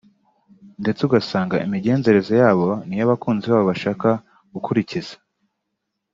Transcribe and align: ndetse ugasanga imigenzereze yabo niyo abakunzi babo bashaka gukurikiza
ndetse 0.81 1.01
ugasanga 1.07 1.55
imigenzereze 1.65 2.33
yabo 2.43 2.67
niyo 2.85 3.03
abakunzi 3.05 3.45
babo 3.51 3.65
bashaka 3.71 4.09
gukurikiza 4.53 5.15